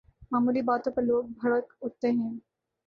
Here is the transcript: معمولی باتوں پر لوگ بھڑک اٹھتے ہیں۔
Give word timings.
معمولی 0.31 0.61
باتوں 0.61 0.91
پر 0.93 1.01
لوگ 1.01 1.23
بھڑک 1.39 1.73
اٹھتے 1.81 2.11
ہیں۔ 2.11 2.33